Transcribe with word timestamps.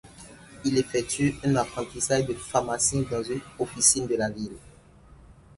Il 0.65 0.79
effectue 0.79 1.35
un 1.43 1.55
apprentissage 1.57 2.25
de 2.25 2.33
pharmacien 2.33 3.03
dans 3.11 3.21
une 3.21 3.39
officine 3.59 4.07
de 4.07 4.15
la 4.15 4.31
ville. 4.31 4.57